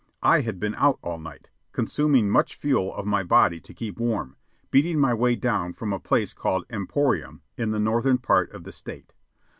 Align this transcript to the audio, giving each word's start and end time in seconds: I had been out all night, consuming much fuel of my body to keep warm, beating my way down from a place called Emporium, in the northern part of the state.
I 0.23 0.41
had 0.41 0.59
been 0.59 0.73
out 0.79 0.97
all 1.03 1.19
night, 1.19 1.51
consuming 1.73 2.27
much 2.27 2.55
fuel 2.55 2.91
of 2.95 3.05
my 3.05 3.21
body 3.21 3.59
to 3.59 3.71
keep 3.71 3.99
warm, 3.99 4.35
beating 4.71 4.97
my 4.99 5.13
way 5.13 5.35
down 5.35 5.73
from 5.73 5.93
a 5.93 5.99
place 5.99 6.33
called 6.33 6.65
Emporium, 6.71 7.43
in 7.55 7.69
the 7.69 7.77
northern 7.77 8.17
part 8.17 8.51
of 8.51 8.63
the 8.63 8.71
state. 8.71 9.13